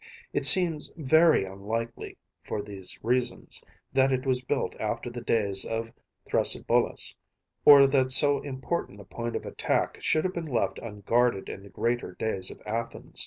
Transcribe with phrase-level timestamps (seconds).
[0.33, 3.63] It seems very unlikely, for these reasons,
[3.93, 5.91] that it was built after the days of
[6.27, 7.15] Thrasybulus,
[7.65, 11.69] or that so important a point of attack should have been left unguarded in the
[11.69, 13.19] greater days of Athens.